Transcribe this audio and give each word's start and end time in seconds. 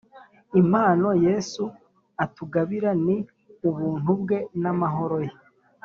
Impano 0.61 1.07
yesu 1.25 1.63
atugabira 2.23 2.89
ni 3.05 3.17
Ubuntu 3.69 4.09
bwe 4.21 4.37
n’amahoro 4.61 5.17
ye 5.27 5.35